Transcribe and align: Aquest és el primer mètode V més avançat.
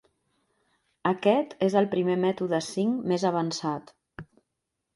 Aquest 1.09 1.53
és 1.67 1.75
el 1.83 1.89
primer 1.93 2.17
mètode 2.25 2.63
V 2.71 2.89
més 3.13 3.29
avançat. 3.33 3.97